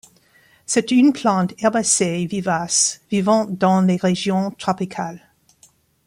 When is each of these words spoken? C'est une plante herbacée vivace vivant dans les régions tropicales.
C'est 0.65 0.89
une 0.89 1.13
plante 1.13 1.53
herbacée 1.61 2.25
vivace 2.25 3.01
vivant 3.11 3.45
dans 3.45 3.81
les 3.81 3.97
régions 3.97 4.49
tropicales. 4.49 5.29